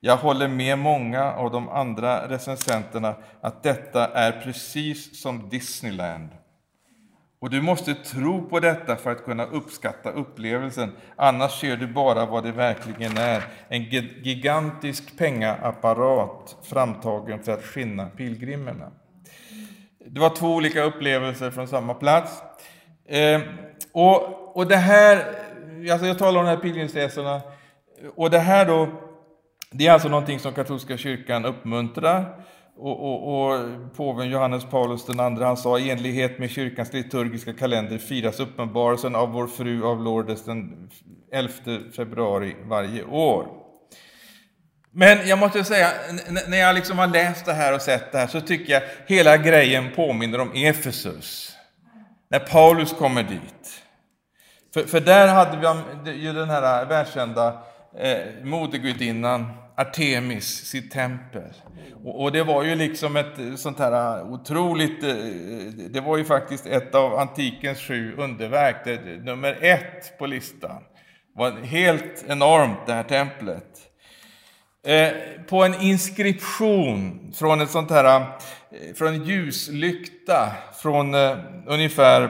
[0.00, 6.28] Jag håller med många av de andra recensenterna att detta är precis som Disneyland.
[7.40, 12.26] Och du måste tro på detta för att kunna uppskatta upplevelsen, annars ser du bara
[12.26, 13.44] vad det verkligen är.
[13.68, 13.82] En
[14.22, 18.90] gigantisk pengaapparat framtagen för att skinna pilgrimerna.
[20.06, 22.42] Det var två olika upplevelser från samma plats.
[23.08, 23.40] Eh,
[23.92, 25.24] och, och det här,
[25.92, 27.40] alltså jag talar om de här pilgrimsresorna,
[28.16, 28.88] och det här då,
[29.70, 32.44] det är alltså någonting som katolska kyrkan uppmuntrar.
[32.76, 33.60] Och, och, och
[33.96, 39.32] påven Johannes Paulus II han sa i enlighet med kyrkans liturgiska kalender firas uppenbarelsen av
[39.32, 40.90] vår fru av Lourdes den
[41.32, 41.52] 11
[41.96, 43.59] februari varje år.
[44.92, 45.88] Men jag måste säga,
[46.48, 49.36] när jag liksom har läst det här och sett det här så tycker jag hela
[49.36, 51.56] grejen påminner om Efesus.
[52.30, 53.82] När Paulus kommer dit.
[54.74, 57.62] För, för där hade vi ju den här världskända
[57.98, 61.54] eh, modegudinnan Artemis, sitt tempel.
[62.04, 65.16] Och, och, det var ju liksom ett eh, sånt här eh, otroligt, eh, eh,
[65.90, 70.82] det var ju faktiskt ett av antikens sju underverk, det, nummer ett på listan.
[71.34, 73.89] Det var helt enormt det här templet.
[74.82, 75.12] Eh,
[75.48, 78.20] på en inskription från ett sånt här,
[78.70, 80.52] eh, från en ljuslykta
[80.82, 82.22] från eh, ungefär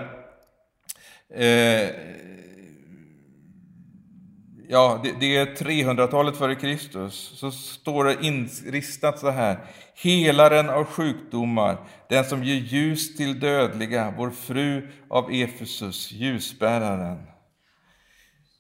[1.35, 1.91] eh,
[4.71, 9.59] ja, det, det är 300-talet före Kristus, så står det inristat så här.
[9.95, 11.77] Helaren av sjukdomar,
[12.09, 17.19] den som ger ljus till dödliga, vår fru av Efesus, ljusbäraren.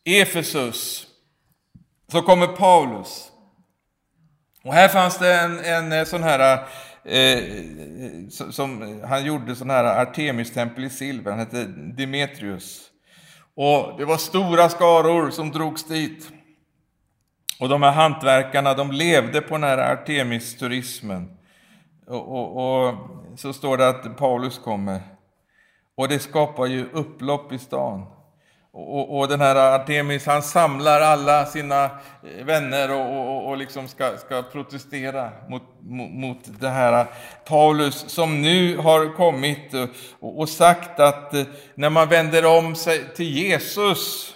[0.04, 1.06] Efesus,
[2.12, 3.29] så kommer Paulus.
[4.64, 6.64] Och här fanns det en, en eh, sån här,
[7.04, 7.38] eh,
[8.28, 11.64] som, han gjorde sån här Artemistempel i silver, han hette
[11.96, 12.86] Demetrius.
[13.54, 16.30] Och det var stora skaror som drogs dit.
[17.60, 21.36] Och de här hantverkarna, de levde på den här Artemis-turismen.
[22.06, 22.94] Och, och, och,
[23.36, 25.00] så står det att Paulus kommer.
[25.96, 28.06] Och det skapar ju upplopp i stan.
[28.72, 33.88] Och, och, den här Artemis, han samlar alla sina eh, vänner och, och, och liksom
[33.88, 37.06] ska, ska protestera mot, mot, mot det här
[37.44, 39.86] Paulus som nu har kommit eh,
[40.20, 41.42] och, och sagt att eh,
[41.74, 44.34] när man vänder om sig till Jesus,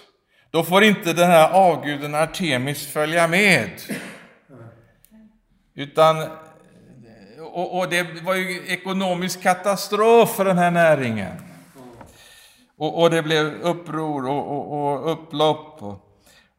[0.51, 3.69] då får inte den här avguden Artemis följa med.
[5.75, 6.23] Utan,
[7.39, 11.44] och, och det var ju ekonomisk katastrof för den här näringen.
[12.77, 15.81] Och, och det blev uppror och, och, och upplopp.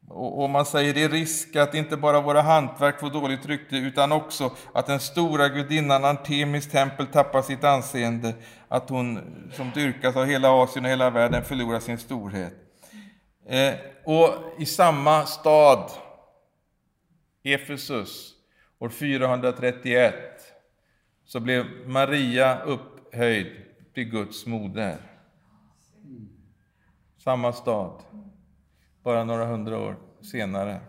[0.09, 3.77] Och, och, man säger det är risk att inte bara våra hantverk får dåligt rykte
[3.77, 8.35] utan också att den stora gudinnan Artemis tempel tappar sitt anseende,
[8.69, 9.21] att hon
[9.53, 12.55] som dyrkas av hela Asien och hela världen förlorar sin storhet.
[13.49, 15.91] Eh, och i samma stad,
[17.45, 18.33] Efesus,
[18.79, 20.15] år 431,
[21.27, 23.47] så blev Maria upphöjd
[23.95, 24.97] till Guds moder.
[27.27, 27.93] Samma stad,
[29.05, 29.97] bara några hundra år
[30.33, 30.81] senare.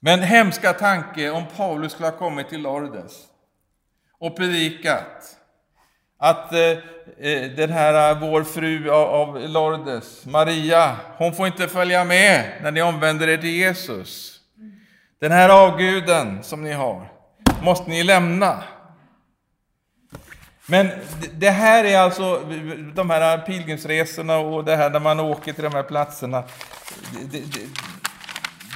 [0.00, 3.12] Men hemska tanke om Paulus skulle ha kommit till Lordes
[4.18, 5.36] och predikat
[6.18, 11.68] att eh, eh den här eh, vår fru av, av Lordes, Maria, hon får inte
[11.68, 14.40] följa med när ni omvänder er till Jesus.
[15.20, 17.12] Den här avguden som ni har
[17.62, 18.62] måste ni lämna.
[20.66, 20.90] Men
[21.32, 22.40] det här är alltså
[22.94, 26.44] de här pilgrimsresorna och det här när man åker till de här platserna.
[27.30, 27.68] Det, det,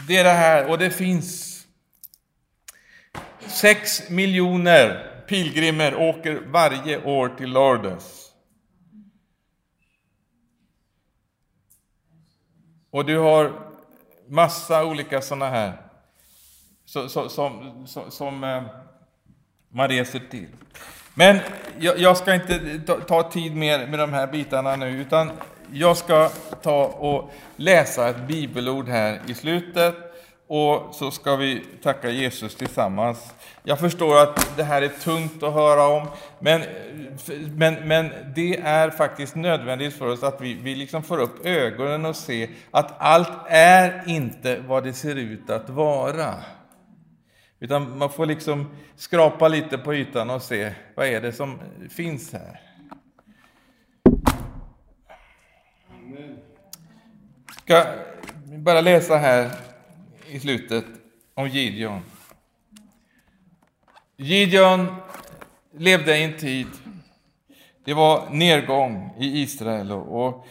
[0.08, 1.48] det är det här, och det finns
[3.46, 8.32] sex miljoner pilgrimer åker varje år till Lourdes.
[12.90, 13.52] Och du har
[14.28, 15.82] massa olika sådana här
[16.84, 18.40] som, som, som, som
[19.68, 20.48] man reser till.
[21.18, 21.38] Men
[21.78, 25.30] jag, jag ska inte ta, ta, tid mer med de här bitarna nu, utan
[25.72, 26.28] jag ska
[26.62, 29.94] ta och läsa ett bibelord här i slutet
[30.46, 33.34] och så ska vi tacka Jesus tillsammans.
[33.62, 36.06] Jag förstår att det här är tungt att höra om,
[36.38, 36.62] men,
[37.56, 42.06] men, men det är faktiskt nödvändigt för oss att vi, vi liksom får upp ögonen
[42.06, 46.34] och ser att allt är inte vad det ser ut att vara.
[47.60, 51.58] Utan man får liksom skrapa lite på ytan och se vad är det som
[51.90, 52.60] finns här.
[57.64, 57.92] Jag ska
[58.58, 59.50] bara läsa här
[60.26, 60.84] i slutet
[61.34, 62.00] om Gideon.
[64.16, 64.86] Gideon
[65.72, 66.66] levde i en tid,
[67.84, 70.46] det var nedgång i Israel och,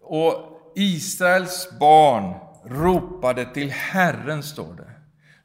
[0.00, 2.34] och Israels barn
[2.64, 4.93] ropade till Herren, står det.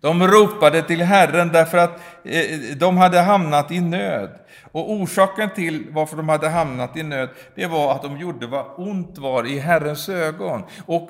[0.01, 4.29] De ropade till Herren därför att eh, de hade hamnat i nöd.
[4.71, 8.65] Och orsaken till varför de hade hamnat i nöd, det var att de gjorde vad
[8.77, 10.63] ont var i Herrens ögon.
[10.85, 11.09] Och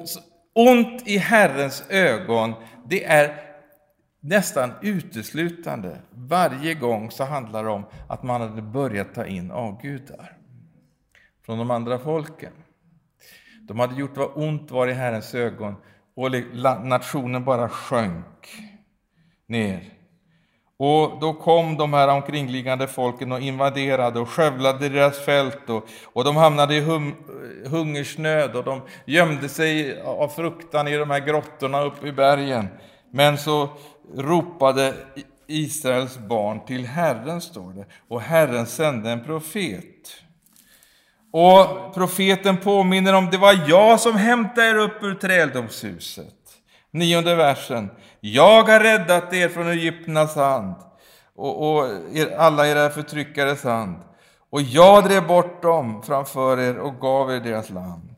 [0.55, 2.53] ont i Herrens ögon,
[2.85, 3.35] det är
[4.19, 5.97] nästan uteslutande.
[6.11, 10.37] Varje gång så handlar det om att man hade börjat ta in avgudar
[11.45, 12.53] från de andra folken.
[13.61, 15.75] De hade gjort vad ont var i Herrens ögon
[16.15, 16.31] och
[16.85, 18.68] nationen bara sjönk
[19.49, 19.83] ner.
[20.77, 26.23] Och då kom de här omkringliggande folken och invaderade och skövlade deras fält och, och
[26.23, 27.15] de hamnade i hum,
[27.65, 32.67] hungersnöd och de gömde sig av fruktan i de här grottorna uppe i bergen.
[33.11, 33.69] Men så
[34.15, 34.93] ropade
[35.47, 40.13] Israels barn till Herren, står det, och Herren sände en profet.
[41.31, 46.35] Och profeten påminner om det var jag som hämtade er upp ur träldomshuset.
[46.91, 47.89] Nionde versen.
[48.21, 50.75] Jag har räddat er från Egypternas hand
[51.35, 53.95] och, och er, alla era förtryckares hand.
[54.49, 58.09] Och jag drev bort dem framför er och gav er deras land.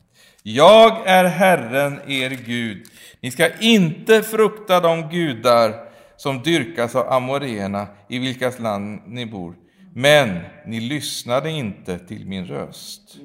[0.42, 2.86] Jag är Herren, er Gud.
[3.20, 5.74] Ni ska inte frukta de gudar
[6.16, 9.54] som dyrkas av amoréerna i vilkas land ni bor.
[9.94, 13.16] Men ni lyssnade inte till min röst.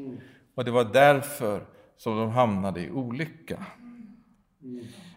[0.55, 1.61] Och det var därför
[1.97, 3.57] som de hamnade i olycka.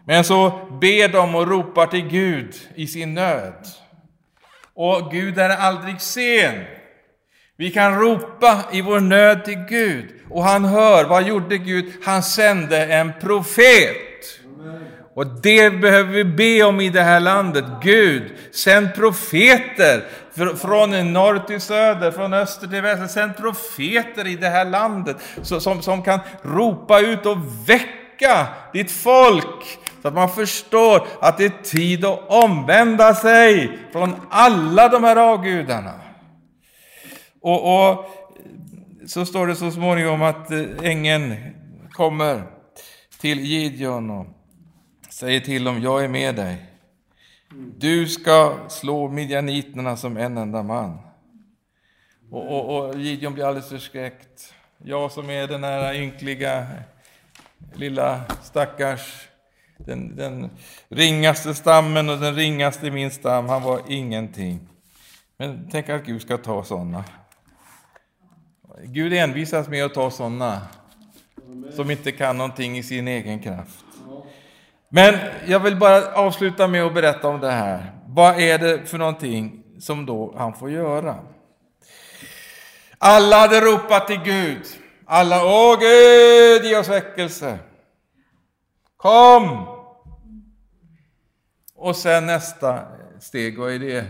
[0.05, 0.49] Men så
[0.81, 3.53] ber de och ropar till Gud i sin nöd.
[4.73, 6.63] Och Gud är aldrig sen.
[7.57, 11.03] Vi kan ropa i vår nöd till Gud och han hör.
[11.03, 11.93] Vad gjorde Gud?
[12.03, 13.97] Han sände en profet.
[15.13, 17.65] Och det behöver vi be om i det här landet.
[17.83, 20.03] Gud, sänd profeter
[20.55, 23.07] från norr till söder, från öster till väster.
[23.07, 27.37] Sänd profeter i det här landet som, som kan ropa ut och
[27.67, 28.00] väcka
[28.73, 34.89] ditt folk så att man förstår att det är tid att omvända sig från alla
[34.89, 36.01] de här avgudarna.
[37.41, 38.05] Och, och
[39.07, 41.35] så står det så småningom att eh, ängeln
[41.91, 42.43] kommer
[43.19, 44.25] till Gideon och
[45.09, 46.65] säger till dem, jag är med dig.
[47.77, 50.97] Du ska slå midjaniterna som en enda man.
[52.31, 54.53] Och, och, och Gideon blir alldeles förskräckt.
[54.83, 56.67] Jag som är den här ynkliga
[57.73, 59.27] lilla stackars,
[59.77, 60.49] den, den
[60.89, 64.67] ringaste stammen och den ringaste i min stam, han var ingenting.
[65.37, 67.03] Men tänk att Gud ska ta sådana.
[68.83, 70.61] Gud envisas med att ta sådana
[71.71, 73.85] som inte kan någonting i sin egen kraft.
[74.89, 75.15] Men
[75.47, 77.91] jag vill bara avsluta med att berätta om det här.
[78.07, 81.15] Vad är det för någonting som då han får göra?
[82.97, 84.65] Alla hade ropat till Gud.
[85.13, 87.59] Alla, åh Gud, ge oss väckelse.
[88.97, 89.67] Kom!
[91.75, 92.85] Och sen nästa
[93.19, 94.05] steg, vad är det?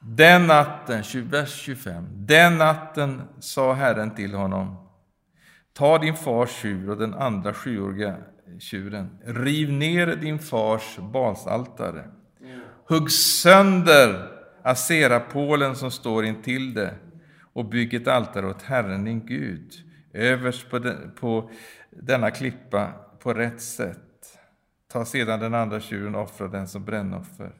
[0.00, 4.88] Den natten, vers 25, den natten sa Herren till honom,
[5.72, 8.16] Ta din fars tjur och den andra sjuåriga
[8.60, 9.18] tjuren.
[9.24, 12.04] Riv ner din fars basaltare.
[12.88, 14.28] Hugg sönder
[14.62, 16.94] aserapålen som står intill det
[17.58, 19.72] och bygg ett altare åt Herren din Gud
[20.12, 21.50] överst på, den, på
[21.90, 24.38] denna klippa på rätt sätt.
[24.88, 27.54] Ta sedan den andra tjuren och offra den som brännoffer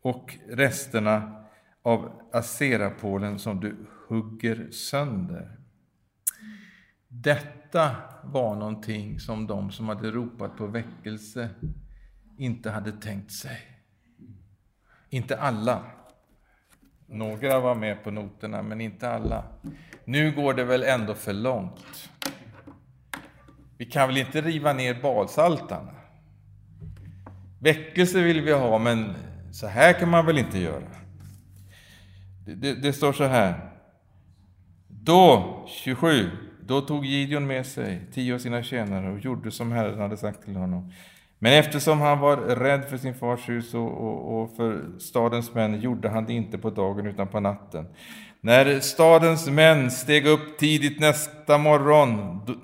[0.00, 1.44] och resterna
[1.82, 3.76] av aserapålen som du
[4.08, 5.58] hugger sönder.
[7.08, 11.48] Detta var någonting som de som hade ropat på väckelse
[12.38, 13.58] inte hade tänkt sig.
[15.10, 15.84] Inte alla.
[17.06, 19.44] Några var med på noterna, men inte alla.
[20.04, 22.10] Nu går det väl ändå för långt.
[23.78, 25.92] Vi kan väl inte riva ner badsaltarna?
[27.58, 29.14] Väckelse vill vi ha, men
[29.52, 30.90] så här kan man väl inte göra?
[32.46, 33.70] Det, det, det står så här.
[34.88, 36.30] Då, 27,
[36.60, 40.44] då tog Gideon med sig tio av sina tjänare och gjorde som Herren hade sagt
[40.44, 40.92] till honom.
[41.38, 45.80] Men eftersom han var rädd för sin fars hus och, och, och, för stadens män
[45.80, 47.86] gjorde han det inte på dagen utan på natten.
[48.40, 52.54] När stadens män steg upp tidigt nästa morgon, då,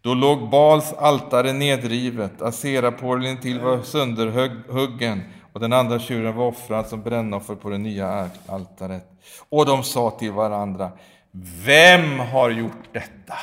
[0.00, 5.22] då låg Bals altare nedrivet, Aserapålen till var sönderhuggen
[5.52, 9.04] och den andra tjuren var offrad som brännoffer på det nya altaret.
[9.48, 10.90] Och de sa till varandra,
[11.64, 13.34] vem har gjort detta?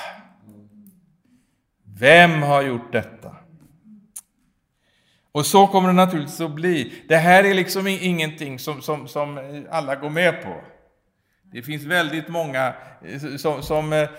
[1.99, 3.35] Vem har gjort detta?
[5.31, 6.93] Och så kommer det naturligtvis att bli.
[7.07, 10.61] Det här är liksom ingenting som, som, som alla går med på.
[11.53, 12.73] Det finns väldigt många
[13.05, 14.09] eh, som, som eh,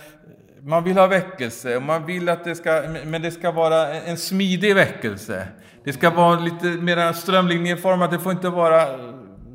[0.63, 4.17] man vill ha väckelse, och man vill att det ska, men det ska vara en
[4.17, 5.49] smidig väckelse.
[5.85, 8.97] Det ska vara lite mer strömlinjeformat, det får inte vara,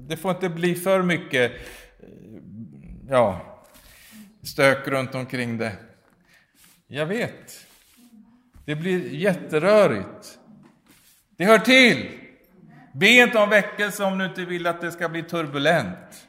[0.07, 1.57] det får inte bli för mycket, eh,
[3.09, 3.41] ja,
[4.43, 5.71] stök runt omkring det.
[6.87, 7.65] Jag vet.
[8.65, 10.39] Det blir jätterörigt.
[11.37, 12.09] Det hör till.
[12.93, 16.27] Be inte om väckelse om du inte vill att det ska bli turbulent.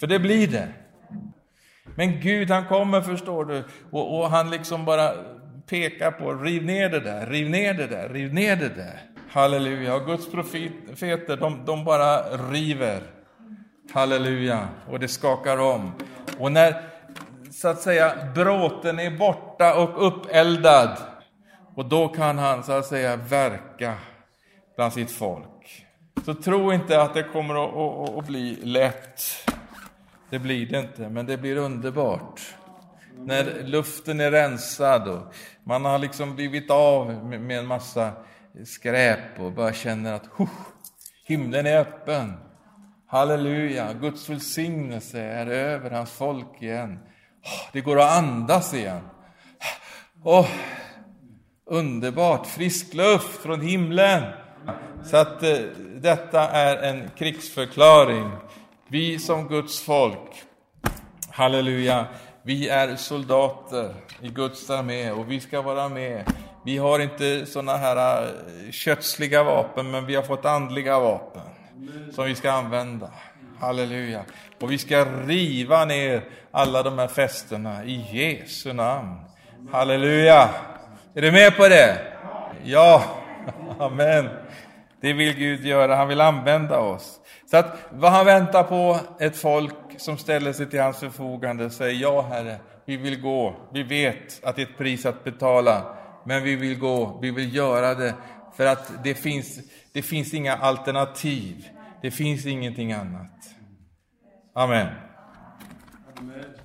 [0.00, 0.68] För det blir det.
[1.94, 5.12] Men Gud han kommer förstår du och, och, han liksom bara
[5.66, 9.00] pekar på riv ner det där, riv ner det där, riv ner det där.
[9.30, 9.94] Halleluja.
[9.94, 12.22] Och Guds profeter de, de bara
[12.52, 13.00] river.
[13.92, 14.68] Halleluja.
[14.88, 15.92] Och det skakar om.
[16.38, 16.82] Och när
[17.50, 20.98] så att säga bråten är borta och uppeldad,
[21.80, 23.94] och då kan han så att säga verka
[24.76, 25.86] bland sitt folk.
[26.24, 29.22] Så tro inte att det kommer att, att, att bli lätt.
[30.30, 32.40] Det blir det inte, men det blir underbart.
[33.16, 38.12] När luften är rensad och man har liksom blivit av med en massa
[38.64, 40.28] skräp och bara känner att
[41.24, 42.32] himlen är öppen.
[43.06, 46.98] Halleluja, Guds välsignelse är över hans folk igen.
[47.72, 49.00] Det går att andas igen.
[50.24, 50.48] Oh,
[51.70, 54.22] underbart, frisk luft från himlen.
[55.04, 55.58] Så att eh,
[55.94, 58.30] detta är en krigsförklaring.
[58.88, 60.42] Vi som Guds folk,
[61.30, 62.06] halleluja,
[62.42, 66.24] vi är soldater i Guds armé och vi ska vara med.
[66.64, 71.42] Vi har inte sådana här eh, kötsliga vapen, men vi har fått andliga vapen
[72.14, 73.10] som vi ska använda.
[73.60, 74.24] Halleluja.
[74.60, 79.16] Och vi ska riva ner alla de här fästena i Jesu namn.
[79.72, 80.48] Halleluja.
[81.14, 82.00] Är du med på det?
[82.64, 83.04] Ja,
[83.78, 84.28] amen.
[85.00, 87.20] Det vill Gud göra, han vill använda oss.
[87.50, 91.72] Så att vad han väntar på, ett folk som ställer sig till hans förfogande och
[91.72, 93.54] säger ja, Herre, vi vill gå.
[93.72, 97.56] Vi vet att det är ett pris att betala, men vi vill gå, vi vill
[97.56, 98.14] göra det
[98.56, 99.58] för att det finns,
[99.92, 101.68] det finns inga alternativ.
[102.02, 103.50] Det finns ingenting annat.
[104.54, 104.88] Amen.
[106.18, 106.59] Amen.